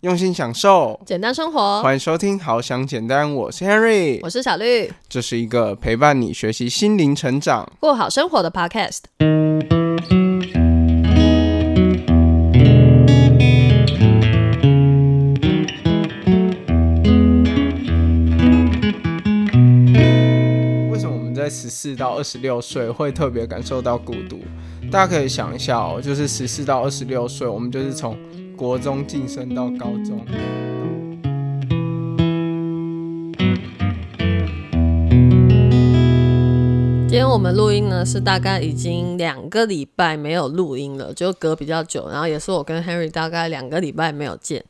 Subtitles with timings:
[0.00, 1.82] 用心享受，简单生活。
[1.82, 9.00] 欢迎收听《好想简单》，我是 Henry，我是小绿，这是一个陪伴你学习心灵成长、过好生活的 Podcast。
[20.90, 24.40] 为什么我们在十四到二十六岁会特别感受到孤独？
[24.90, 28.16] 大家可以想一下哦，就是十四到二十六岁，我们就是从
[28.60, 30.22] 国中晋升到高中。
[37.08, 42.06] 今天我们录音呢，是大概已经两个礼拜没有录音了，就隔比较久。
[42.10, 44.62] 然后也是我跟 Henry 大概两个礼拜没有见，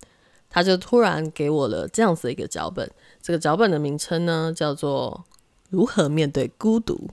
[0.48, 2.88] 他就突然给我了这样子一个脚本。
[3.20, 5.24] 这个脚本的名称呢，叫做
[5.70, 7.08] 《如何面对孤独》。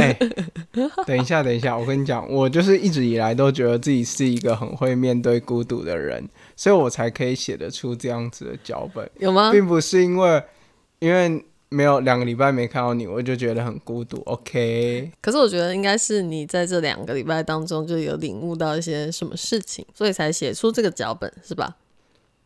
[0.00, 0.16] 哎，
[1.06, 6.26] 等一下，等一下，我跟你讲，我就是一直以来都觉得自己是一个很会面对孤独的人，
[6.56, 9.52] 所以我才可以写得出这样子的脚本，有吗？
[9.52, 10.42] 并不是因为
[11.00, 14.20] 因为没有两个礼拜没看到你，我就觉得很孤独。
[14.26, 21.76] OK，可是我觉得应该是你在这两个礼拜当中就有领悟到一些什么事情，所以才写出这个脚本，是吧？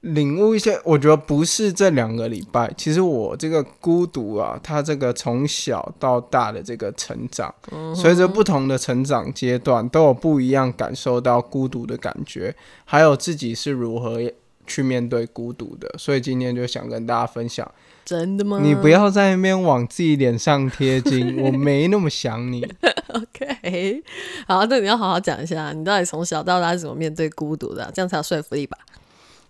[0.05, 2.71] 领悟一些，我觉得不是这两个礼拜。
[2.77, 7.53] 其实我这个孤独啊，它这个从小到大的这个成长，
[7.97, 14.21] 随着不同的成长阶段，都有不一样感受到孤独的感觉，还有自己是如何
[14.67, 15.95] 去面对孤独的。
[15.99, 17.67] 所以今天就想跟大家分享。
[18.05, 18.61] 真的吗？
[18.63, 22.63] 你不要在那边往自己脸上贴金， 我没那么想你。
[23.09, 24.03] OK，
[24.47, 28.77] 好，那你要好好讲一下，你到底从小到大是怎么面对孤独的，这样才有说服力吧？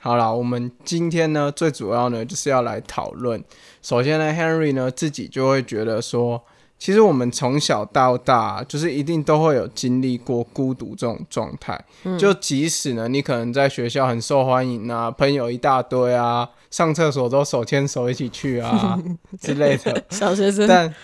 [0.04, 3.42] 好了，我们今天呢，最主要呢就是要来讨论。
[3.80, 6.44] 首先呢，Henry 呢自己就会觉得说，
[6.78, 11.82] 其实我们从小到大，就是一定都会有经历过孤独这种状态。
[12.18, 19.02] 就即使呢，你可能在学校很受欢迎啊，朋友一大堆啊，上厕所都手牵手一起去啊
[19.40, 20.94] 之类的，小学生，但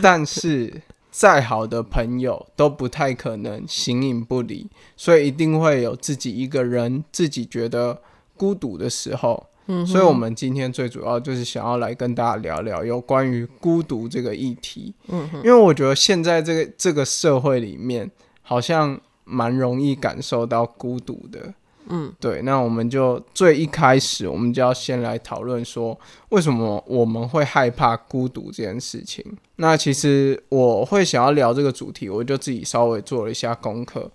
[0.00, 4.66] 但是再好的朋友都不太可能形影不离，
[4.96, 8.00] 所以一定会有自己一个人自己觉得
[8.40, 9.46] 孤独的时候。
[9.66, 14.92] 嗯，所以，我们今天最主要就是想要来跟大家聊聊有关于孤独这个议题。
[15.08, 18.10] 嗯哼，因为我觉得现在这个这个社会里面，
[18.42, 21.54] 好像蛮容易感受到孤独的。
[21.92, 22.42] 嗯，对。
[22.42, 25.96] 那我们就最一开始，我们就要先来讨论说，
[26.30, 29.24] 为什么我们会害怕孤独这件事情。
[29.56, 34.10] 那其实我会想要聊这个主题，我就自己稍微做了一下功课，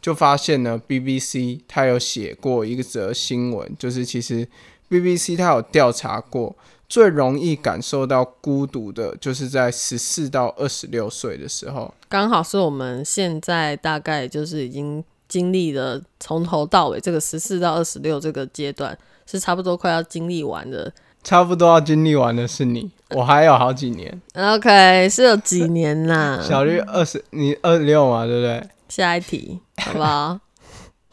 [0.00, 4.46] 就发现呢，BBC 它有写过一则新闻，就是其实
[4.88, 6.56] BBC 它有调查过，
[6.88, 11.92] 最容易感受到孤独的，就是在十四到二十六岁的时候。
[12.08, 18.96] 刚好是我们现在大概就是已经经历了从头到尾这个十四到二十六这个阶段，
[19.26, 20.92] 是差不多快要经历完的。
[21.22, 24.20] 差不多要经历完的是你，我还有好几年。
[24.34, 26.40] OK，是有几年啦？
[26.42, 28.66] 小绿二十，你二十六嘛，对不对？
[28.90, 30.38] 下一题，好不好？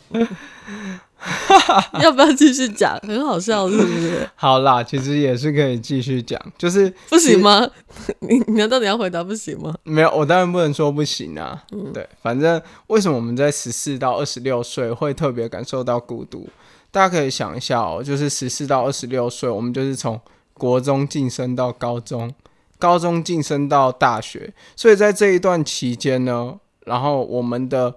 [1.99, 2.97] 要不要继续讲？
[2.99, 4.29] 很好笑，是不是？
[4.35, 7.67] 好啦，其实也是可以继续讲，就是不行吗？
[8.19, 9.73] 你你难道你要回答不行吗？
[9.83, 11.63] 没有，我当然不能说不行啊。
[11.93, 16.47] 对，反正为什么我们在十四到二十六岁会特别感受到孤独？
[16.91, 20.19] 大家可以想一下哦，就是十四到二十六岁，我们就是从
[20.53, 22.33] 国中晋升到高中，
[22.79, 27.93] 高中晋升到大学，所以在这一段期间呢，然后我们的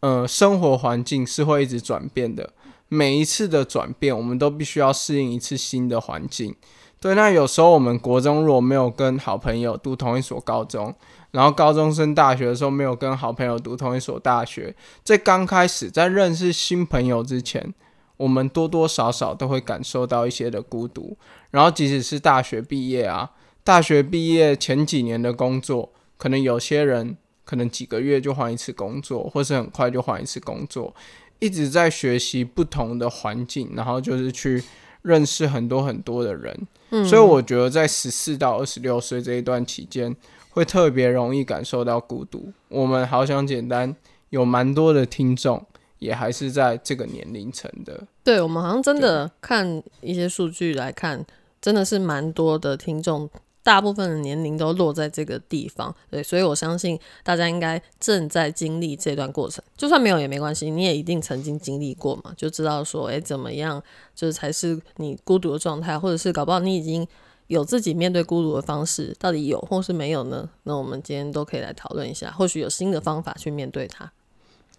[0.00, 2.50] 呃生活环境是会一直转变的。
[2.88, 6.54] 每一次的转变，我们都必须要适应一次新的环境。
[7.00, 10.94] 对，那有时候我们国中如果没有跟好朋友读同一所高中，
[11.30, 17.74] 然后高中升大学的时候没有跟好朋友读同一所大学，在刚开始在认识新朋友之前，
[18.18, 21.16] 我们多多少少都会感受到一些的孤独。
[21.50, 23.30] 然后即使是大学毕业啊，
[23.64, 30.94] 大学毕业前几年的工作，可能有些人可能几个月就换一次工作，或是很快就换一次工作。
[31.38, 34.62] 一直在学习不同的环境，然后就是去
[35.02, 40.14] 认识很多很多的人，嗯所以我觉得在十四到二十六岁这一段期间，
[40.50, 42.52] 会特别容易感受到孤独。
[42.68, 43.96] 我们好想简单，
[44.30, 45.66] 有蛮多的听众
[45.98, 48.06] 也还是在这个年龄层的。
[48.22, 51.26] 对我们好像真的看一些数据来看，
[51.60, 53.28] 真的是蛮多的听众，
[53.62, 55.94] 大部分的年龄都落在这个地方。
[56.10, 63.82] 对，所以我相信大家应该正在经历这段过程，就算没有也没关系，你也一定曾经经历过嘛，就知道说，诶，怎么样
[64.14, 67.06] 就是才是你孤独的状态，或者是搞不好你已经
[67.46, 70.48] 有自己面对孤独的方式，到底有或是没有呢？
[70.64, 74.10] 那我们今天都可以来讨论一下，或许有新的方法去面对它。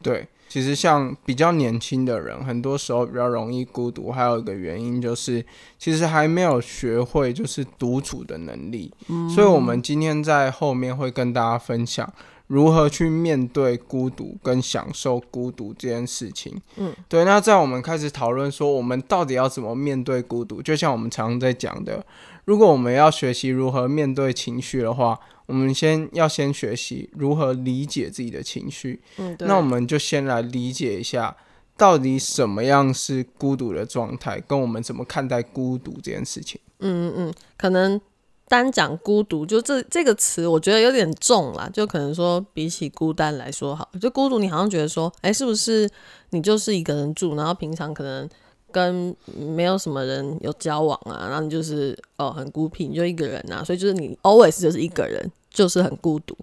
[0.03, 5.43] 对，其实像比较年轻的人，很多时候比较容易孤独，还有一个原因就是，
[5.79, 8.93] 其实还没有学会就是独处的能力。
[9.33, 12.13] 所以，我们今天在后面会跟大家分享
[12.47, 16.61] 如何去面对孤独跟享受孤独这件事情。
[16.75, 17.23] 嗯，对。
[17.23, 22.05] 那在我们开始讨论说，我们到底要怎么面对孤独，就像我们常常在讲的，
[22.45, 29.01] 如果我们要学习如何面对情绪的话，我们先要先学习如何理解自己的情绪。
[29.17, 29.47] 嗯，对。
[29.47, 31.35] 那我们就先来理解一下，
[31.75, 36.59] 到底什么样是孤独的状态，跟我们怎么看待孤独这件事情。
[36.79, 37.99] 嗯嗯嗯，可能
[38.47, 41.69] 单讲孤独，就这这个词，我觉得有点重啦。
[41.71, 45.89] 就可能说，比起孤单来说，好，就孤独，你好像觉得说，哎、是不是
[46.31, 48.29] 你就是一个人住，然后平常可能
[48.73, 56.35] 跟没有什么人有交往啊，然后你就是哦很孤僻，你就一个人啊，所以就是你 always 就是一个人，就是很孤独。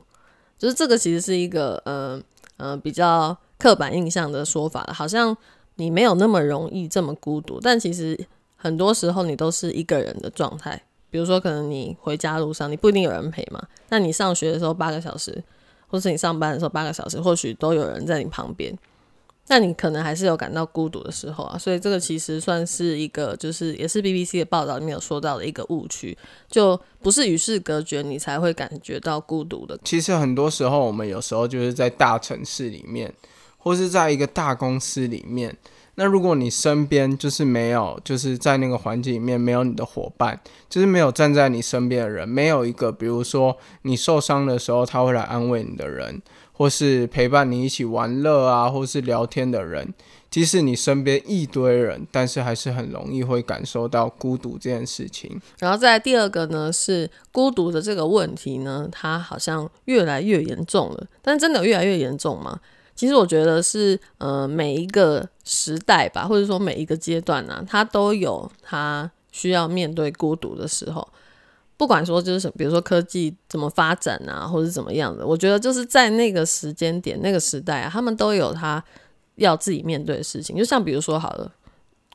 [0.57, 2.23] 就是这个其实是一个呃
[2.57, 5.37] 呃比较刻板印象的说法了，好像
[5.75, 8.19] 你没有那么容易这么孤独，但其实
[8.57, 10.81] 很多时候你都是一个人的状态。
[11.11, 13.61] 比如说，可能你回家路上，你不一定有人陪嘛。
[13.89, 15.43] 那你上学的时候八个小时，
[15.89, 18.73] 或是你上班的时候八个小时，或许都有人在你旁边。
[19.51, 21.59] 那你可能还是有感到孤独的时候啊。
[21.59, 26.17] 所以这个其实算是一个，就是也是 BBC 的报道里面有说到的一个误区，
[26.49, 29.79] 就不是与世隔绝，你才会感觉到孤独的。
[29.85, 33.13] 其实很多时候，我们有时候就是在大城市里面，
[33.59, 35.55] 或是在一个大公司里面。
[35.97, 46.23] 那如果你身边就是没有，就是在那个环境里面没有你的伙伴，就是没有站在你身边的人，没有一个比如说你受伤的时候他会来安慰你的人，
[46.61, 49.95] 或是陪伴你一起玩乐啊，或是聊天的人。
[50.29, 55.41] 即使你身边一堆人，但是还是很容易会感受到孤独这件事情。
[55.59, 61.07] 然后再第二个呢，是孤独的这个问题呢，它好像越来越严重了。
[61.23, 62.61] 但真的有越来越严重吗？
[62.95, 71.09] 其实我觉得是，呃，每一个时代吧，或者说每一个阶段呢、啊，它都有它需要面对孤独的时候。
[71.81, 78.85] 不管说就是比如说科技怎么发展啊，或者怎么样的，我觉得就是在那个时间点、那个时代啊，他们都有他
[79.37, 80.55] 要自己面对的事情。
[80.55, 81.51] 就像比如说好了，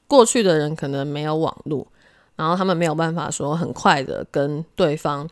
[0.06, 1.88] 过去的人可能没有网络，
[2.36, 5.28] 然后他们没有办法说很快的跟对方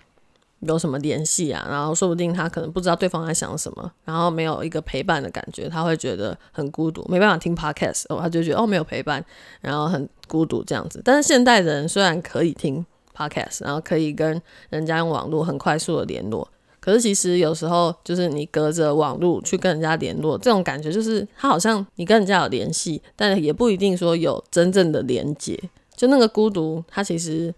[0.61, 9.23] 有什么联系啊，然后说不定他可能不知道对方在想什么，然后没有一个陪伴的感觉，他会觉得很孤独，没办法听 podcast，哦，他就觉得哦没有陪伴，
[9.61, 10.99] 然后很孤独这样子。
[11.05, 12.83] 但是现代人虽然可以听
[13.15, 16.47] podcast，然后可以跟人家用网络很快速的联络，
[16.79, 25.59] 可是其实有时候就是你隔着网络去跟人家联络，这种感觉就是他好像你跟人家有联系，但也不一定说有真正的连接。
[25.95, 27.53] 就那个孤独，它其实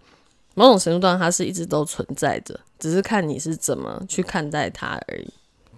[0.54, 5.28] 某种程度上它是一直都存在着，只是看你是怎么去看待它而已。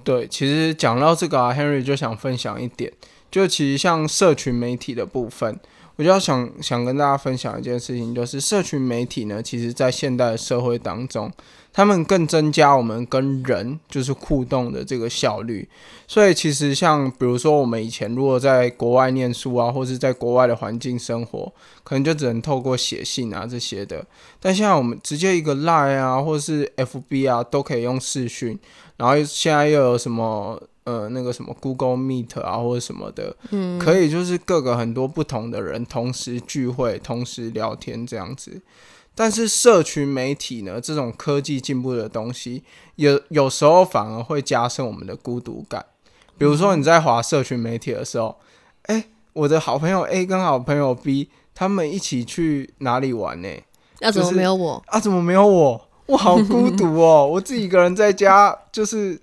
[0.03, 2.93] 对，其实讲到这个啊，Henry 就想分享一点，
[3.31, 5.59] 就其实像社群媒体的部分，
[5.97, 11.31] 我就要想想跟大家分享一件事情，就是社群媒体呢，其实在现代社会当中，
[11.73, 15.69] 他们更增加我们跟人就是互动的这个效率。
[16.07, 21.53] 所以其实像比如说我们以前如果在国外念书啊，或是在国外的环境生活，
[21.85, 24.07] 可能就只能透过写信啊这些的。
[24.41, 28.59] 但现在我们直接一个 Line 啊，或是 FB 啊，都可以用视讯。
[28.97, 38.62] 然后现在又有什么呃那个什么 Google Meet 啊或者什么的，嗯，可以就是各个很多不同的人同时聚会、同时聊天这样子。
[39.14, 42.62] 但是社群媒体呢，这种科技进步的东西，
[42.97, 45.85] 有有时候反而会加深我们的孤独感。
[46.38, 48.37] 比如说你在划社群媒体的时候，
[48.85, 53.49] 哎、我的好朋友 A 跟好朋友 B 他们一起去哪里玩呢、
[54.00, 54.83] 啊怎么没有我？
[54.87, 55.88] 啊，怎么没有我？
[56.09, 59.21] 我好孤独哦，我自己一个人在家，就是，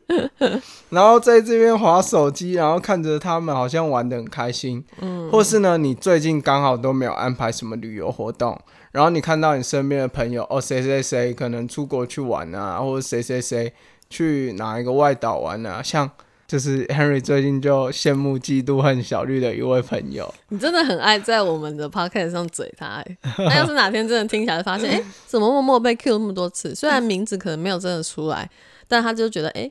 [0.90, 8.56] 然后在这边划手机，然后看着他们好像玩的很开心，嗯，或是呢，你最近刚好都没有安排什么旅游活动，
[8.92, 13.74] 然后你看到你身边的朋友，哦，谁谁谁可能出国去玩啊，或者谁谁谁
[14.08, 16.08] 去哪一个外岛玩啊，像
[16.48, 23.18] 就是 Henry 最近就羡慕嫉妒恨小绿的一位朋友，你真的很爱在我们的 podcast 上嘴他、欸。
[23.40, 26.76] 那要是哪天真的听起来发现， 哎、怎么默默被 Q 那么多次？
[26.76, 28.48] 虽然名字可能没有真的出来，
[28.88, 29.70] 但他就觉得，哎、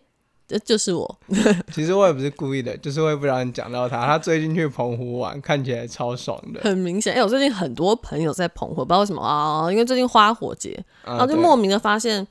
[0.49, 1.19] 这就是我。
[1.73, 10.73] 其实我也不是故意的，就是会不小心讲到他，他最近去澎湖玩，看起来超爽的，很明显，哎、我最近很多朋友在澎湖，不知道为什么啊，因为最近花火节，
[11.04, 12.26] 然然后就莫名的发现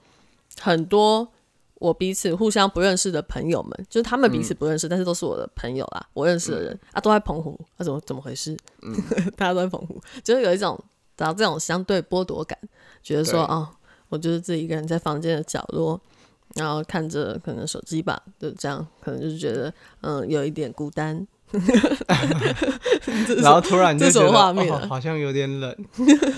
[0.60, 1.26] 很多
[1.84, 8.58] 我彼此互相不认识的朋友们，就是他们彼此不认识，但是都是我的朋友啦，我认识的人、啊，都在澎湖，啊，怎么怎么回事？
[9.36, 10.82] 大家都在澎湖，就是有一种
[11.18, 12.58] 然后这种相对剥夺感，
[13.04, 13.70] 觉得说啊哦，
[14.08, 16.00] 我就是自己一个人在房间的角落。
[16.56, 21.28] 然后看着可能手机吧，就这样，可能就是觉得嗯有一点孤单。
[23.42, 25.76] 然后突然就觉得画面啊哦，好像有点冷，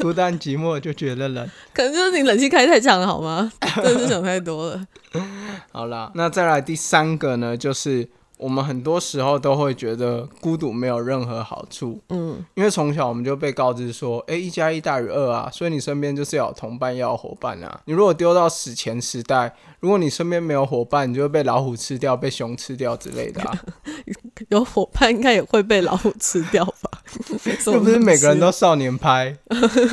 [0.02, 1.50] 孤单寂寞就觉得冷。
[1.74, 3.52] 可能就是你冷气开太强了，好吗？
[3.78, 4.86] 真的是想太多了。
[5.72, 8.08] 好啦，那再来第三个呢，就是
[8.38, 17.82] 我们很多时候都会觉得孤独没有任何好处，嗯，因为从小我们就被告知说，诶，一加一大于二啊，所以你身边就是要有同伴，要有伙伴啊。
[17.86, 23.58] 你如果丢到史前时代，如果你身边没有伙伴，你就会被老虎吃掉、被熊吃掉之类的啊。
[24.50, 26.92] 有伙伴应该也会被老虎吃掉吧？
[27.68, 29.38] 又不是每个人都少年派，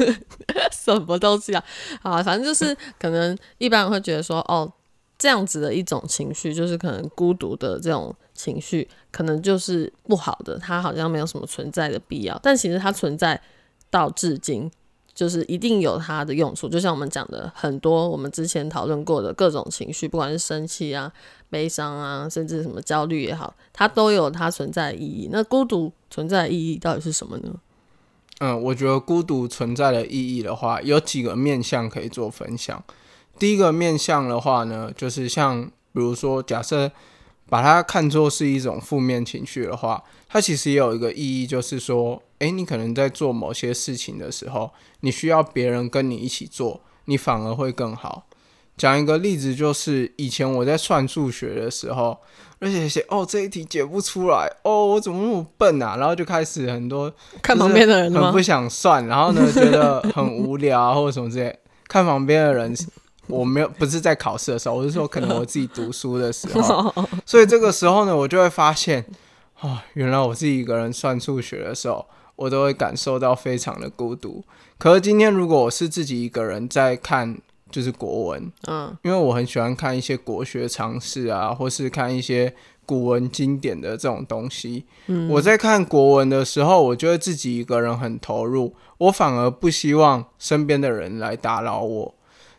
[0.73, 1.63] 什么东西啊？
[2.03, 4.71] 啊，反正就是可能一般人会觉得说，哦，
[5.23, 12.37] 这样子的一种情绪，就是可能孤独的这种情绪，可能就是不好的，它好像没有什么存在的必要。
[12.43, 13.41] 但其实它存在
[13.89, 14.69] 到至今，
[15.15, 16.69] 就是一定有它的用处。
[16.69, 21.13] 就像我们讲的，很多我们之前讨论过的各种情绪，不管是生气啊、
[21.49, 25.29] 悲伤啊，甚至什么焦虑也好，它都有它存在的意义。
[25.31, 27.55] 那孤独存在的意义到底是什么呢？
[28.41, 32.83] 嗯，我觉得孤独存在的意义的话，有几个面向可以做分享。
[33.39, 36.91] 第一个面向的话呢，就是像比如说，假设
[37.49, 44.71] 把它看作是一种负面情绪的话，它其实也有一个意义，就是说，诶，你可能在做某些事情的时候，
[45.01, 48.27] 你需要别人跟你一起做，你反而会更好。
[48.77, 52.17] 讲一个例子，就是以前我在算数学的时候，
[52.59, 57.13] 而且写哦这一题解不出来，哦我怎么那么笨啊，然后就开始很多
[57.43, 58.41] 看旁边的人吗很不？
[58.41, 61.55] 想算，然后呢觉得很无聊啊或者什么之类。
[61.87, 62.75] 看旁边的人，
[63.29, 66.93] 我没有不是在考试的时候，我是说可能我自己读书的时候，
[67.25, 69.05] 所以这个时候呢，我就会发现，
[69.61, 72.05] 哦，原来我自己一个人算数学的时候，
[72.37, 74.45] 我都会感受到非常的孤独。
[74.77, 77.39] 可是今天如果我是自己一个人在看，
[77.71, 82.53] 就是国文，嗯因为我很喜欢看一些国学常识啊，或是看一些
[82.85, 84.85] 古文经典的这种东西。
[85.07, 92.15] 嗯我在看国文的时候，我就会自己一个人很投入，我反而不希望身边的人来打扰我。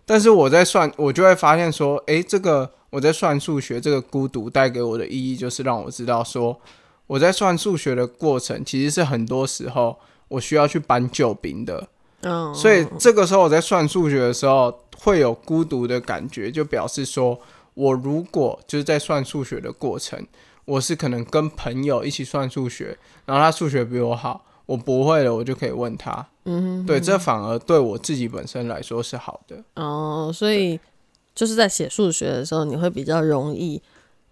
[0.06, 6.60] 但是我在算，我就会发现说，诶，这个我在算数学，这个孤独带给我的意义，就是让我知道说，
[7.08, 11.88] 我在算数学的过程，其实是很多时候我需要去搬救兵的。
[12.22, 17.40] 嗯，所以这个时候我在算数学的时候会有孤独的感觉，就表示说
[17.74, 20.26] 我如果就是在算数学的过程，
[20.66, 26.28] 我是可能跟朋友一起算数学，然后他数学比我好，我不会了，我就可以问他。
[26.46, 29.64] 嗯对，这反而对我自己本身来说是好的。
[29.76, 30.80] 哦，所以
[31.34, 33.82] 就是在写数学的时候，你会比较容易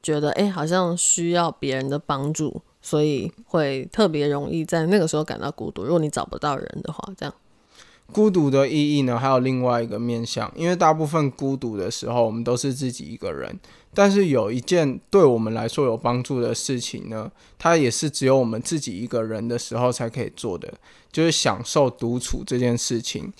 [0.04, 5.84] 觉得，哎、好像需要别人的帮助，所以会特别容易在那个时候感到孤独。
[5.84, 7.34] 如果你找不到人的话，这样，
[8.12, 13.60] 孤独的意义呢，还有另外一个面向，因为大部分孤独的时候，我们都是自己一个人。
[13.94, 20.74] 但是有一件对我们来说有帮助的事情呢，它也是只有我们自己一个人的时候才可以做的，
[21.12, 23.34] 就是享受独处这件事情。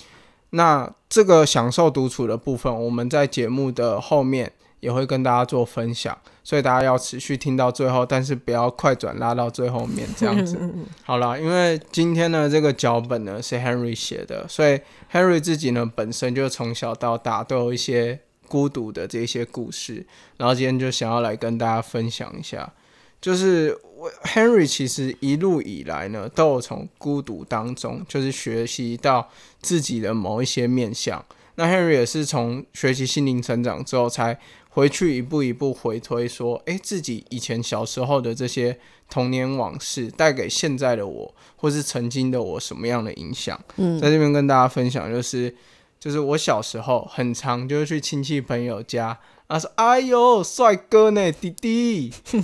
[0.50, 4.52] 那这个享受独处的部分，我们在节目的后面
[4.82, 10.60] 也会跟大家做分享，所以大家要持续听到最后，但是不要快转拉到最后面这样子。
[11.04, 20.06] 好了，因为今天呢，这个脚本呢是 Henry 写的，所以 Henry 自己呢本身就从小到大都有一些孤独的这些故事，
[20.38, 22.74] 然后今天就想要来跟大家分享一下。
[23.22, 29.30] 就是我 Henry 其实一路以来呢，都有从孤独当中，就是学习到
[29.62, 31.24] 自己的某一些面向。
[31.56, 34.40] 那 Henry 也是从学习心灵成长之后，才
[34.70, 38.80] 回去一步一步回推，说，诶，自己以前小时候的这些
[39.10, 43.60] 童年往事，带给现在的我，或是曾经的我什么样的影响？
[43.76, 45.54] 嗯在这边跟大家分享，就是
[46.00, 49.20] 就是我小时候很常就是去亲戚朋友家，
[49.52, 52.10] 然后说：“哎呦，帅哥呢，弟弟。”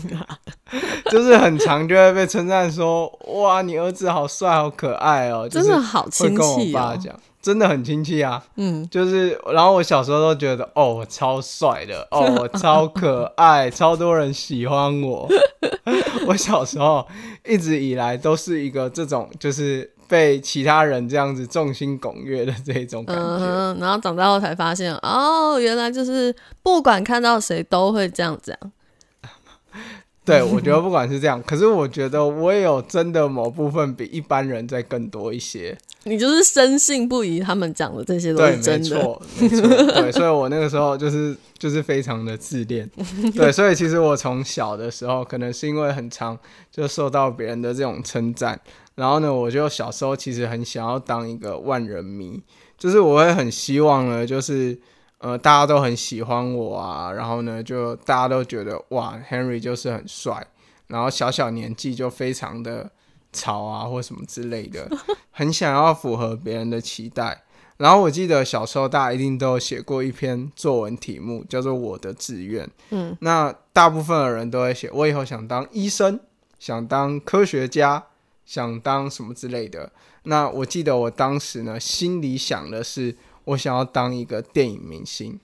[1.09, 3.07] 就是很常就会被称赞说
[3.39, 6.57] ：“哇，你儿子好帅，好可爱哦。”就是真的好会亲跟我。
[6.73, 8.43] 爸讲，真的很亲切啊。
[8.57, 15.29] 嗯，就是，然后我小时候都觉得，哦，我超帅的，哦， 我超可爱，超多人喜欢我。
[16.27, 17.07] 我小时候
[17.45, 23.45] 一直以来都是一个这种，就是被其他人这样子众星拱月的这种感嗯觉。
[23.45, 28.55] 哼，然后长大后才发现，哦，原来就是不管看到谁都会这样讲。
[30.25, 35.77] 对，我觉得不管是这样，可是我觉得我也有真的某部分比一般人在更多一些。
[36.03, 39.01] 你就是深信不疑，他们讲的这些都对，没是真的。
[39.01, 42.89] 错，没错，对，所以我那个时候就是就是非常的自恋，
[43.35, 46.37] 对，所以其实我从小的时候，可能是因为很常
[46.71, 48.57] 就受到别人的这种称赞，
[48.97, 52.41] 然后呢，我就小时候其实很想要当一个万人迷，
[52.77, 54.77] 就是我会很希望呢，就是
[55.19, 60.45] 呃大家都很喜欢我啊，然后呢就大家都觉得哇，Henry 就是很帅。
[60.87, 62.89] 然后小小年纪就非常的
[63.31, 64.89] 潮啊，或什么之类的，
[65.29, 67.43] 很想要符合别人的期待。
[67.77, 72.65] 然后我记得小时候大家一定都有写过一篇作文题目，叫做《我的志愿》。
[72.89, 76.19] 嗯，那大部分的人都会写，我以后想当医生，
[76.57, 78.06] 想当科学家，
[78.47, 79.91] 想当什么之类的。
[80.23, 85.39] 那我记得我当时呢，心里想的是，我想要当一个电影明星。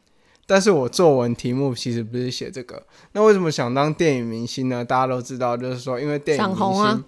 [0.48, 2.84] 但是我作文题目其实不是写这个。
[3.12, 4.84] 那为什么想当电影明星呢？
[4.84, 7.04] 大家都知道，就是说，因为电影明星。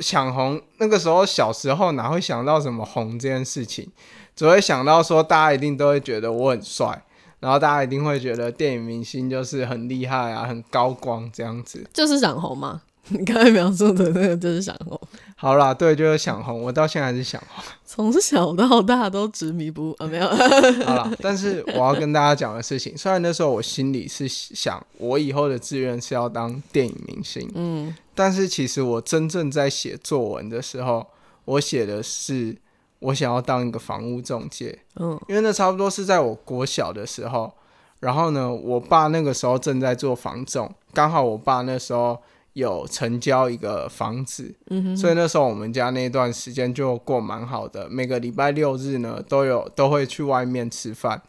[0.00, 3.90] 想红，那个时候小时候哪会想到什么红这件事情，
[4.36, 7.04] 只会想到说大家一定都会觉得我很帅，
[7.40, 12.82] 然后大家一定会觉得电影明星就是很厉害啊，很高光这样子，就是想红嘛。
[13.18, 15.00] 你刚才描述的那个就是想红。
[15.36, 16.60] 好啦，对，就是想红。
[16.60, 20.26] 我到现在还是想红，从小到大都执迷不悟啊，没有。
[20.84, 31.06] 好了，但是我要跟大家讲的事情，虽然那时候我心里是想，我以后的志愿是要当电影明星，嗯，但是其实我真正在写作文的时候，
[31.44, 32.56] 我写的是
[32.98, 37.52] 我想要当一个房屋中介，嗯，因为那差不多是在我国小的时候，
[38.00, 42.18] 然后呢，我爸那个时候正在做房仲，刚好我爸那时候。
[42.58, 44.52] 有成交一个房子，
[44.96, 47.88] 所以那时候我们家那段时间就过蛮好的。
[47.88, 51.22] 每个礼拜六日呢，都有都会去外面吃饭，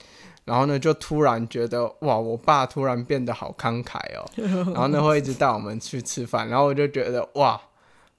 [0.45, 4.25] 然后呢，就突然觉得哇，我爸突然变得好慷慨哦，
[4.73, 7.61] 然后呢会一直带我们去吃饭，然后我就觉得哇，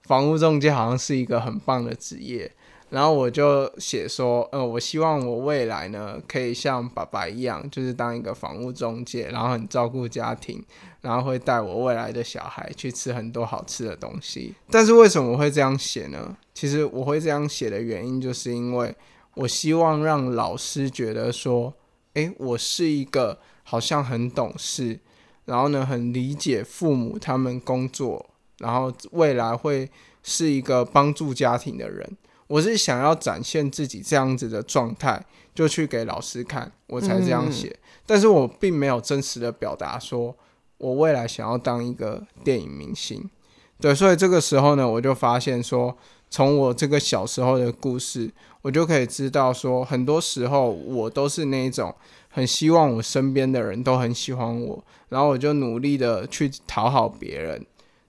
[0.05, 2.53] 房屋中介好像是一个很棒的职业。
[2.91, 10.61] 然后我就写说，呃，我希望我未来呢，可以像爸爸一样，就是当一个房屋中介，然后很照顾家庭，
[11.01, 14.55] 然后会带我未来的小孩去吃很多好吃的东西。
[14.71, 16.37] 但是为什么我会这样写呢？
[16.53, 18.93] 其实我会这样写的原因，就是因为
[19.35, 21.73] 我希望让老师觉得说，
[22.15, 24.99] 诶，我是一个好像很懂事，
[25.45, 29.89] 然后呢，很理解父母他们工作，然后未来会
[30.25, 32.17] 是一个帮助家庭的人。
[32.51, 37.79] 我是想要展现自己这样子的状态，就去给老师看，我才这样写。
[38.05, 40.35] 但是我并没有真实的表达说，
[40.79, 43.31] 我未来想要当一个电影明星。
[43.79, 45.97] 对，所以这个时候呢，我就发现说，
[46.29, 48.29] 从我这个小时候的故事，
[48.63, 51.95] 我就可以知道说，很多时候我都是那一种
[52.31, 57.65] 很希望我身边的人都很喜欢我，然后我就努力的去讨好别人。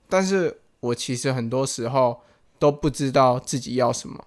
[0.10, 2.22] 但是我其实很多时候
[2.58, 4.26] 都不知道自己要什么。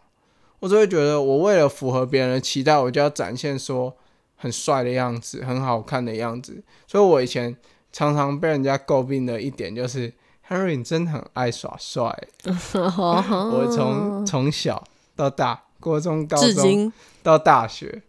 [0.65, 3.95] 我就会觉得，我为了符合别人的期待，我就要展现说
[4.35, 6.65] 很帅的样子，很好看的样子。
[6.87, 7.55] 所以我以前
[7.93, 10.11] 常常被人家诟病的一点就是
[10.49, 12.11] ，Henry 你真的很爱耍帅。
[12.49, 14.83] 我从从小
[15.15, 16.91] 到大，国中、高中
[17.23, 18.01] 到大学，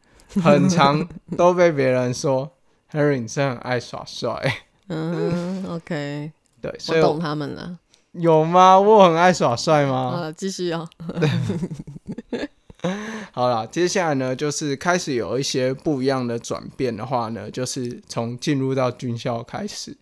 [0.42, 2.50] 很长都被别人说
[2.90, 4.32] Henry 你真的很爱耍帅。
[4.88, 6.32] 嗯，OK，
[6.64, 7.78] 对，我懂他们了。
[8.14, 8.80] 有吗？
[8.80, 10.22] 我很爱耍帅吗？
[10.24, 10.88] 啊，继续哦。
[13.32, 19.98] 好了，接下来呢，就是开始有一些不一样的转变的话呢，就是从进入到军校开始。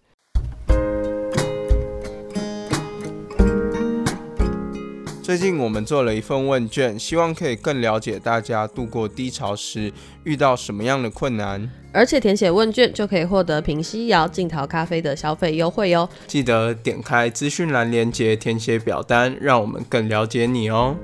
[5.24, 9.92] 最近我们做了一份问卷，希望可以更了解大家度过低潮时
[10.26, 11.72] 遇到什么样的困难。
[11.94, 16.08] 而且填写问卷就可以获得平西窑静陶咖啡的消费优惠哟！
[16.28, 20.96] 记得点开资讯栏链接填写表单，让我们更了解你哦。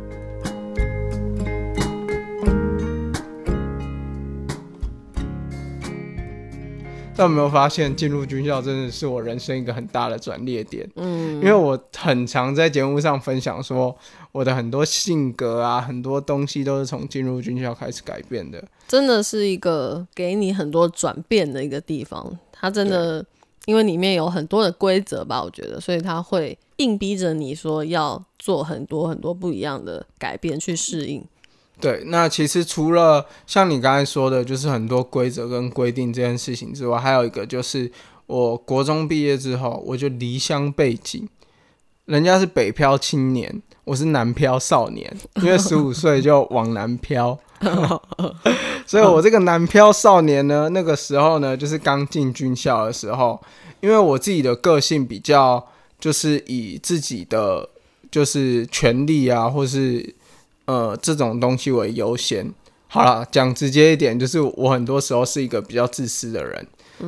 [7.19, 10.89] 但有没有发现，进入军校真的是我人生一个很大的转捩点？
[10.95, 13.93] 嗯，因为我很常在节目上分享说，
[14.31, 18.63] 我的很多性格啊，很多东西都是从进入军校开始改变的。
[18.87, 22.39] 真的是一个给你很多转变的一个地方。
[22.53, 23.25] 它真的，
[23.65, 31.21] 因为里面有很多的规则吧，我觉得，所以它会硬逼着你说要做很多很多不一样的改变去适应。
[31.81, 37.89] 对，那其实除了像你刚才说的，就是很多规则跟规定这件事情之外，还有一个就是
[38.27, 41.27] 我国中毕业之后，我就离乡背井，
[42.03, 47.39] 人家是北漂青年，我是南漂少年，因为十五 岁就往南漂，
[48.85, 53.41] 所以我这个南漂少年呢，那个时候呢，就是刚进军校的时候，
[53.79, 55.65] 因为我自己的个性比较，
[55.97, 57.69] 就是以自己的
[58.11, 60.15] 就是权利啊，或是。
[60.69, 62.53] 呃，这种东西为优先。
[62.85, 66.67] 好了，讲直接一点，就是我很多时候是一个比较自私的人，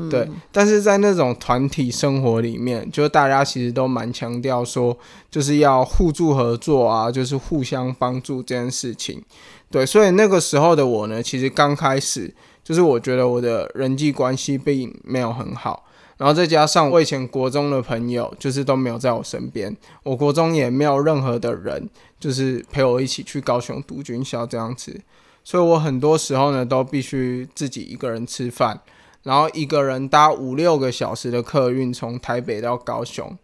[0.09, 0.27] 对。
[0.51, 4.97] 但是在那种团体生活里面，就大家其实都蛮强调说，
[5.29, 9.23] 就是要互助合作啊，就是互相帮助这件事情。
[9.69, 15.85] 对，所以那个时候的我呢，其实刚开始就是我觉得我的人际关系并没有很好。
[16.21, 25.01] 然后再加上我以前国中的朋友，就是都没有在我身边，我国中也没有任何的人，就是陪我一起去高雄读军校这样子，
[25.43, 28.79] 所以我很多时候呢都必须自己一个人吃饭，
[29.23, 33.35] 然后一个人搭五六个小时的客运从台北到高雄，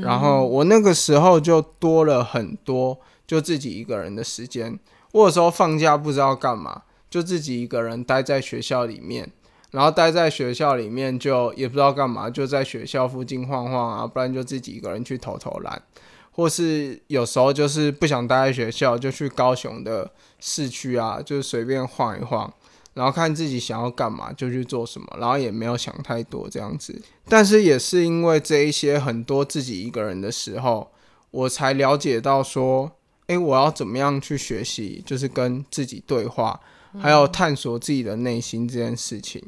[0.00, 4.78] 然后我那个时候就多了很多就自己一个人的时间，
[5.12, 6.84] 我有时候放假不知道干嘛。
[7.12, 9.30] 就自己一个人待在学校里面，
[9.72, 15.82] 然后待在学校里面就也不知道干嘛，就在学校附近晃晃啊，不然就自己一个人去投投篮，
[16.30, 22.52] 或是有时候就是不想待在学校，就去高雄的市区啊，就随便晃一晃，
[22.92, 27.00] 然后看自己想要干嘛就去做什么，然后也没有想太多这样子。
[27.26, 30.90] 但是也是因为这一些很多自己一个人的时候，
[31.30, 32.92] 我才了解到说，
[33.28, 36.60] 诶，我要怎么样去学习，就是跟自己对话。
[37.00, 39.42] 还有探索自己的内心这件事情，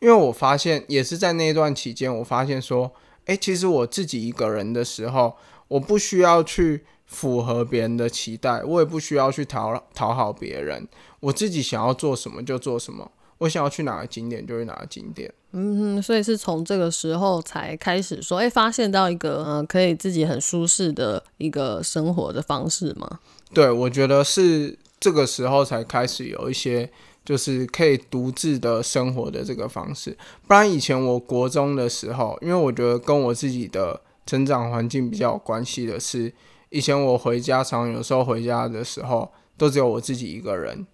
[0.00, 2.92] 因为我发现也是在那段期间，我发现说，
[3.26, 5.34] 诶，其实我自己一个人的时候，
[5.68, 10.86] 我不需要去符合别人的期待，我也不需要去讨讨好别人，
[11.20, 15.32] 我自己想要做什么就做什么，我想要去哪个景点就去哪个景点。
[15.52, 23.18] 嗯，所以是从这个时候才开始说，诶，发现到一个呃，可以自己很舒适的一个生活的方式吗？
[23.54, 24.78] 对，我觉得是。
[25.00, 26.88] 这个时候才开始有一些，
[27.24, 30.16] 就是可以独自的生活的这个方式。
[30.46, 36.32] 不然以前我国中的时候，因为我觉得跟我自己的成长环境比较有关系的是，
[36.68, 40.86] 以前我回家常有时候回家的时候都只有我自己一个人，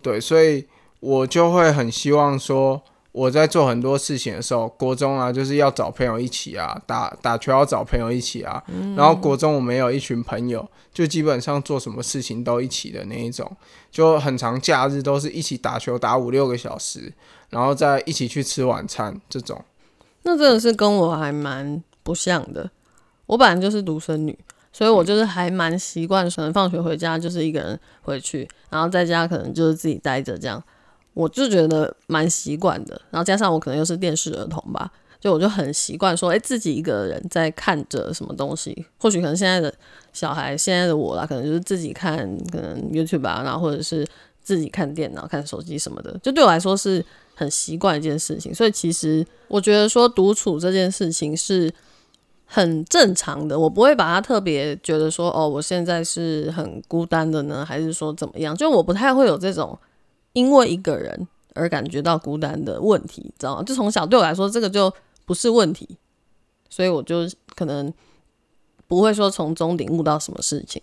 [0.00, 0.66] 对，所以
[1.00, 2.80] 我就会很希望说。
[3.12, 8.62] 我在做很多事情的时候，国中啊，就是要找朋友一起啊，打打球要找朋友一起啊。
[8.96, 13.56] 然后国中我们有一群朋友，就基本上做什么事情都一起的那一种，
[13.90, 17.12] 就很长假日都是一起打球打五六个小时，
[17.48, 19.64] 然后再一起去吃晚餐这种。
[20.22, 22.70] 那真的是跟我还蛮不像的。
[23.26, 24.38] 我本来就是独生女，
[24.72, 30.62] 所以我就是还蛮习惯，可能放学回家就是一个人回去，然后在家可能就是自己待着这样。
[31.12, 38.86] 我就觉得蛮习惯的，然后加上我可能又是电视儿童吧，就我就很习惯说，哎，自己一个人在看着什么东西。
[38.98, 39.74] 或许可能现在的
[40.12, 42.16] 小孩，现在的我啦，可能就是自己看，
[42.50, 44.06] 可能 YouTube 啊，然后或者是
[44.40, 48.54] 自己看电脑、看手机什么的，就对我来说是很习惯一件事情。
[48.54, 51.70] 所以其实我觉得说独处这件事情是
[52.46, 58.56] 很正常的，我不会把它特别觉得说，哦，我现在是很孤单的呢，还是说怎么样？
[58.56, 59.76] 就我不太会有这种。
[60.32, 63.62] 因为一个人而感觉到孤单的问题，知道吗？
[63.62, 64.92] 就从小对我来说，这个就
[65.26, 65.98] 不是问题，
[66.68, 67.92] 所以我就可能
[68.86, 70.80] 不会说从中领悟到什么事情。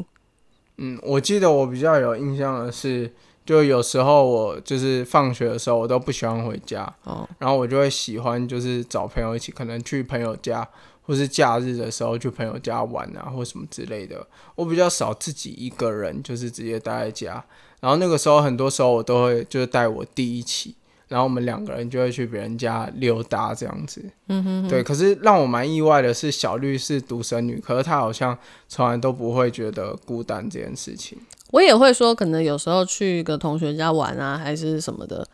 [0.77, 3.11] 嗯，我记得我比较有印象的是，
[3.45, 10.67] 就有时候我就是放学的时候，我都不喜欢回家，哦，然后我就会喜欢就是找朋友一起，可能去朋友家，
[11.07, 14.27] 或是假日的时候去朋友家玩啊，或什么之类的。
[14.55, 17.43] 我比较少自己一个人，就是直接待在家。
[17.79, 20.75] 然后那个时候，很多时候我都会就是带我弟一起，
[21.07, 24.03] 然后我们两个人就会去别人家溜达这样子。
[24.27, 24.83] 嗯哼，对。
[24.83, 31.17] 可是让我蛮意外的是，小绿是独生女，可是她好像从来都不会觉得孤单这件事情。
[31.51, 35.25] 我也会说，可能有时候去个同学家玩啊，还是什么的，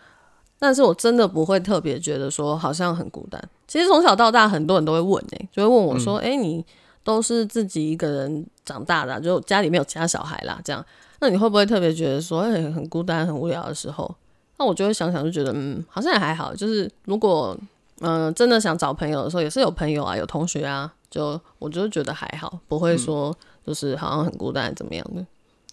[0.60, 3.42] 但是我真的不会特别觉得说好像很孤单。
[3.74, 6.64] 其实从小到大，很多人都会问诶，就会问我说：“哎，你
[7.04, 10.86] 都是自己一个人长大的，就家里没有其他小孩啦，这样。”
[11.22, 14.16] 那你会不会特别觉得说，哎，很孤单、很无聊的时候？
[14.60, 16.54] 那我就会想想，就觉得，嗯，好像也还好。
[16.54, 17.58] 就是如果，
[18.02, 25.26] 嗯，真的想找朋友的时候，也是有朋友啊，有同学啊，就我就觉得还好，不会说就是好像很孤单怎么样的。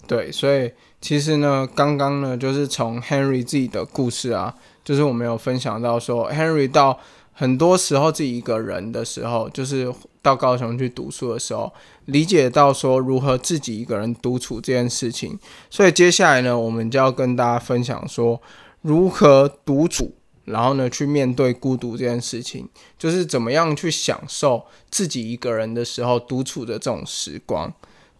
[0.07, 6.99] 对，所以其实呢，刚刚呢，就是从 Henry 自己的故事啊，就是我们有分享到说，Henry 到
[7.40, 9.90] 很多时候自己一个人的时候，就是。
[10.22, 11.72] 到高雄去读书的时候，
[12.05, 15.38] 理解到说如何自己一个人独处这件事情，
[15.70, 18.38] 所以接下来呢，我们就要跟大家分享说
[18.83, 20.12] 如何独处，
[20.44, 27.72] 然后呢去面对孤独这件事情，就是怎么样去享受自己一个人的时候独处的这种时光。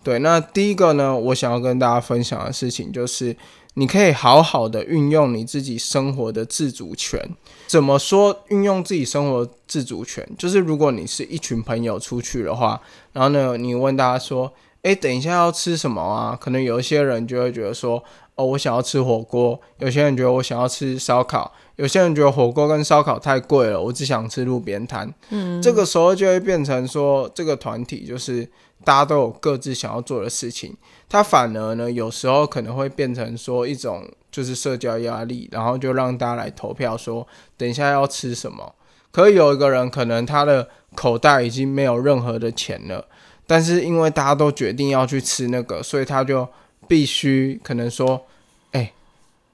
[0.03, 3.37] 对，那第一个呢，我想要跟大家分享的事情就是。
[3.75, 7.21] 你可以好好的运用你自己生活的自主权。
[7.67, 10.29] 怎么说运用自己生活自主权？
[10.37, 12.81] 就是如果你是一群朋友出去的话，
[13.13, 14.53] 然后呢，你问大家说
[14.83, 18.03] ：“诶，等一下要吃什么啊？”可能有一些人就会觉得说
[18.35, 21.53] ：“哦，我想要吃火锅。”有些人觉得我想要吃烧烤。
[21.77, 25.15] 有些人觉得火锅跟烧烤太贵了，我只想吃路边摊。
[25.31, 28.47] 嗯，这个时候就会变成说，这个团体就是
[28.85, 30.77] 大家都有各自想要做的事情。
[31.11, 37.27] 他反而呢，有时候可能会变成说一种就是社交压力，然后就让大家来投票说
[37.59, 38.77] 等一下要吃什么。
[39.11, 43.05] 可以有一个人可能他的口袋已经没有任何的钱了，
[43.45, 46.49] 但是因为大家都决定要去吃那个，所以他就
[46.87, 48.27] 必须可能说
[48.71, 48.93] ：“哎、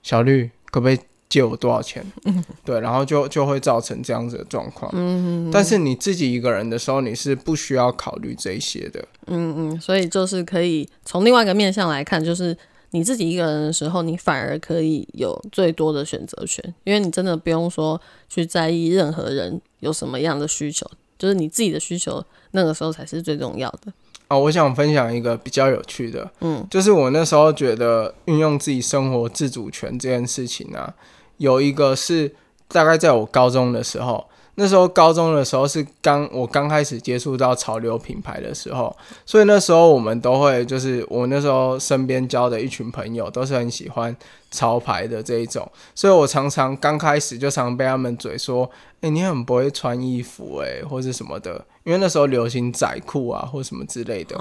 [0.02, 4.90] 小绿，可不可以借我多少钱？”嗯对，然后就就会造成这样子的状况。
[4.94, 9.04] 嗯但是你自己一个人的时候，你是不需要考虑这一些的。
[9.26, 12.56] 嗯嗯，所以就是可以从另外一个面向来看，就是
[12.90, 23.92] 你自己一个人的时候，你反而可以有最多的选择权，因为你真的不用说去在意任何人有什么样的需求，就是你自己的需求，那个时候才是最重要的。
[24.28, 30.92] 哦，我想分享一个比较有趣的，嗯，就是我那时候觉得运用自己生活自主权这件事情啊，
[31.38, 32.34] 有一个是
[32.68, 44.16] 大概在我高中的时候，那时候高中的时候是刚我刚开始接触到潮流品牌的时候，所以那时候我们都会就是我那时候身边交的一群朋友都是很喜欢
[44.50, 48.70] 潮牌的这一种，所以我常常刚开始就常被他们嘴说，
[49.06, 54.36] 哎、你很不会穿衣服哎、或者什么的，因为那时候流行窄裤啊或什么之类的，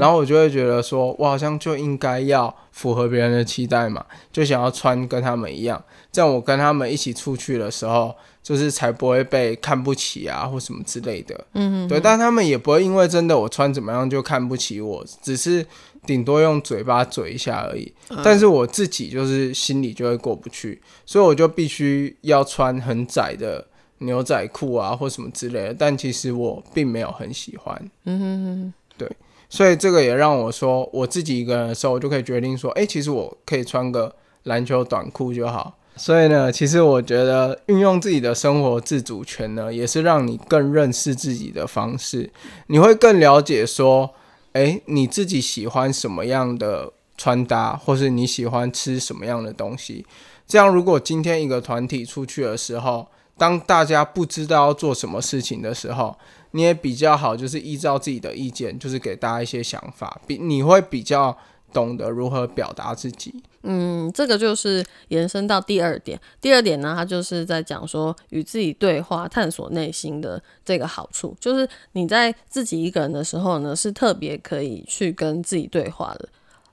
[0.00, 11.46] 然后我就会觉得说，我好像就应该要符合别人的期待嘛，就想要穿跟他们一样，这样我跟他们一起出去的时候，就是才不会被看不起啊或什么之类的。
[11.54, 15.64] 嗯对，但他们也不会因为真的我穿怎么样就看不起我，只是
[16.06, 17.92] 顶多用嘴巴嘴一下而已。
[18.24, 23.66] 但是我自己就是心里就会过不去，所以我就必须要穿很窄的
[23.98, 27.90] 牛仔裤啊或什么之类的，但其实我并没有很喜欢。
[28.04, 29.10] 嗯，对
[29.48, 35.74] 所以这个也让我说，我自己一个人的时候，我就可以决定说，诶，其实我可以穿个篮球短裤就好。
[35.96, 42.30] 所以呢，其实我觉得运用自己的生活自主权呢，也是让你更认识自己的方式。
[42.68, 44.10] 你会更了解说，
[44.52, 50.06] 诶，你自己喜欢什么样的穿搭，或是你喜欢吃什么样的东西。
[50.46, 53.08] 这样，如果今天一个团体出去的时候，
[53.38, 56.18] 当大家不知道要做什么事情的时候，
[56.50, 61.36] 你也比较好，就是依照自己的意见，就是给大家一些想法，比你会比较
[61.72, 63.42] 懂得如何表达自己。
[63.62, 66.18] 嗯，这个就是延伸到第二点。
[66.40, 76.28] 第二点呢，它就是在讲说与自己对话、探索内心的这个好处，就是你在自己一个人的时候呢，是特别可以去跟自己对话的。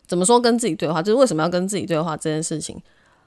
[0.07, 1.01] 怎么说跟自己对话？
[1.01, 2.79] 就是为什么要跟自己对话这件事情，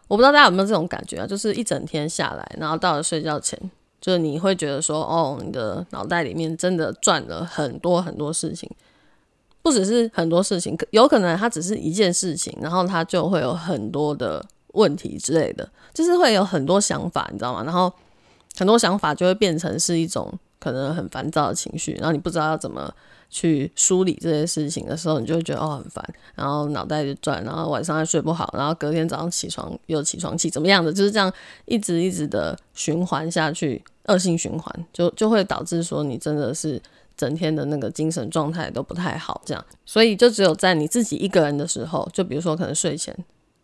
[0.09, 1.27] 我不知道大家有没有这种感觉啊？
[1.27, 3.59] 就是一整天下来，然后到了睡觉前，
[4.01, 8.68] 就是你会觉得说，哦，你的脑袋里面真的转了很多很多事情。
[9.61, 17.62] 不只是很多事情，有可能它只是一件事情，然后它就会有很多的问题之类的，就是会有很多想法，你知道吗？
[17.64, 17.92] 然后
[18.57, 22.90] 很多想法就会变成是一种可能很烦躁的情绪，然后你不知道要怎么
[23.30, 31.32] 去梳理这些事情的时候，你就会觉得哦很烦，然后脑袋就转，然后晚上还睡不好，然后隔天早上起床又起床气，怎么样的，就是这样
[31.66, 36.80] 一直一直的循环下去，恶性循环，就就会导致说你真的是。
[37.18, 43.12] 整天的那个精神状态都不太好，这样，所以就只有在你自己一个人的时候，就比如说可能睡前，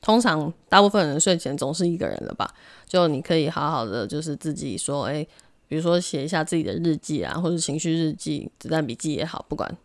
[0.00, 2.52] 通常大部分人睡前总是一个人了吧，
[2.84, 5.24] 就你可以好好的就是自己说，诶，
[5.74, 9.76] 比如说写一下自己的日记啊，或者情绪日记、子弹笔记也好，不管，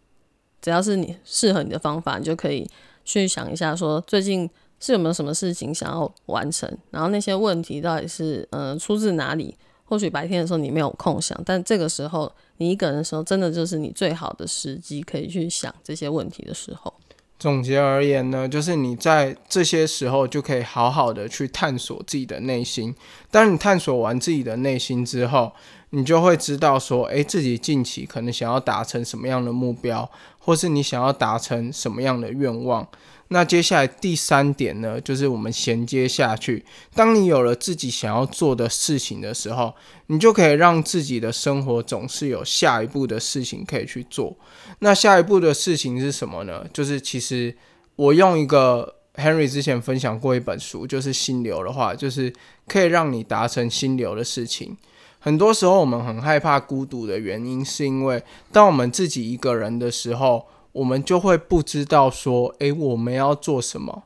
[0.61, 2.69] 只要是你适合你的方法，你就可以
[3.03, 4.47] 去想一下，说最近
[4.79, 9.55] 是有没有什么事情想要完成，然后那些问题到底是嗯、出自哪里？
[9.85, 16.93] 或许白天的时候你没有空想，但这个时候你一个人的时候，真的就是你最好的时机，可以去想这些问题的时候。
[17.39, 22.93] 总结而言呢，就是你在这些时候就可以好好的去探索自己的内心。
[23.31, 25.53] 当你探索完自己的内心之后，
[25.91, 32.85] 你就会知道说，诶，自己近期可能想要达成什么样的目标，或是你想要达成什么样的愿望。
[33.31, 36.65] 那接下来第三点呢，就是我们衔接下去。
[36.95, 39.71] 当你有了自己想要做的事情的时候，
[40.07, 44.35] 你就可以让自己的生活总是有下一步的事情可以去做。
[44.79, 46.65] 那下一步的事情是什么呢？
[46.73, 47.55] 就是其实
[47.95, 52.33] 我用一个 Henry 之前分享过一本书，就是心流的话，就是
[52.67, 54.75] 可以让你达成心流的事情。
[55.19, 60.47] 很多时候我们很害怕孤独的原因，是因为当我们自己一个人的时候。
[60.71, 64.03] 我们就会不知道说，诶，我们要做什么。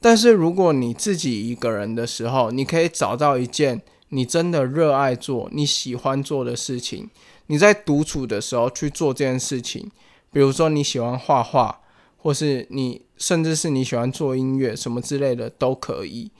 [0.00, 7.08] 但是如果你自己一个人的时候，你可以找到一件你真的热爱做、你喜欢做的事情。
[7.46, 9.90] 你在独处的时候去做这件事情，
[10.32, 11.80] 比如说你喜欢画画，
[12.16, 16.30] 或是你甚至是你喜欢做音乐什么之类的都可以。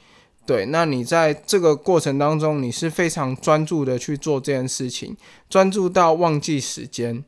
[0.45, 5.17] 对，那你在这个过程当中，你是非常专注的去做这件事情，
[5.49, 7.25] 专注到忘记时间。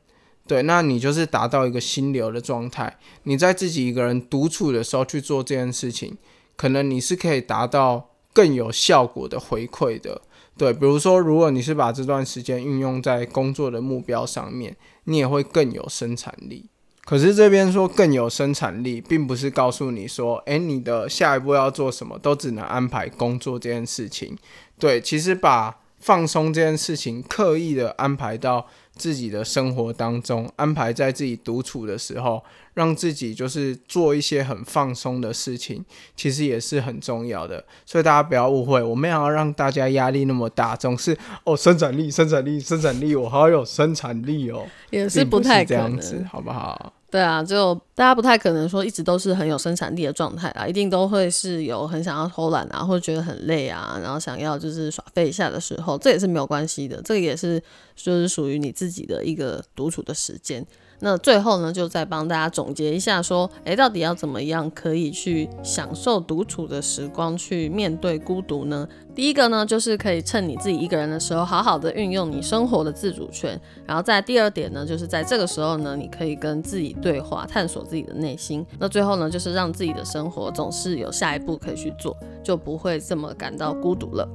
[0.47, 2.99] 对，那你就是达到一个心流的状态。
[3.23, 6.19] 你在自己一个人独处的时候去做这件事情，
[6.57, 10.21] 可能你是可以达到更有效果的回馈的。
[10.57, 16.69] 对，比如说，如果你是把这段时间运用在工作的目标上面，你也会更有生产力。
[17.05, 24.39] 可是这边说更有生产力，并不是告诉你说，诶，你的下一步要做什么，都只能安排工作这件事情。
[24.79, 32.43] 对，其实把放松这件事情刻意的安排到自己的生活当中，安排在自己独处的时候。
[32.75, 35.85] 让自己就是做一些很放松的事情，
[36.17, 37.65] 其实也是很重要的。
[37.87, 46.93] 所以大家不要误会，我没有要让大家压力那么大，总是哦生产力、生产力、生产力，我好有生产力哦，也是不太这样子，好不好？
[47.15, 57.63] 对啊，就大家不太可能说一直都是很有生产力的状态啊，一定都会是有很想要偷懒啊，或者觉得很累啊，然后想要就是耍废一下的时候，这也是没有关系的，这个也是
[57.95, 60.67] 就是属于你自己的一个独处的时间。
[61.05, 68.89] 那最后呢，就再帮大家总结一下，说，诶，到底要怎么样可以去享受独处的时光，去面对孤独呢？
[69.15, 73.61] 第一个呢，就是可以趁你自己一个人的时候，好好的运用你生活的自主权。
[73.87, 78.65] 然后在第二点呢，就是在这个时候呢，你可以跟自己对话，探索自己的内心。
[78.79, 84.27] 那最后呢，就是让自己的生活总是有下一步可以去做，就不会这么感到孤独了。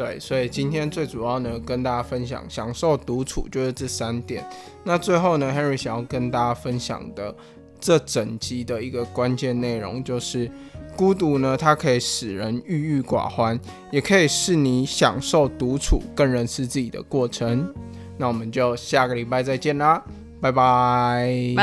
[0.00, 4.42] 对，所以今天最主要呢，跟大家分享享受独处就是这三点。
[4.82, 7.36] 那最后呢，Henry 想要跟大家分享的
[7.78, 10.50] 这整集的一个关键内容，就是
[10.96, 13.60] 孤独呢，它可以使人郁郁寡欢，
[13.92, 17.70] 也可以是你享受独处、更认识自己的过程。
[18.16, 20.02] 那我们就下个礼拜再见啦，
[20.40, 21.62] 拜拜，拜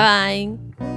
[0.80, 0.97] 拜。